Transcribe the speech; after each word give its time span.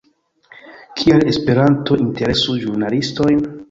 Kial 1.01 1.23
Esperanto 1.33 2.01
interesu 2.09 2.61
ĵurnalistojn? 2.67 3.51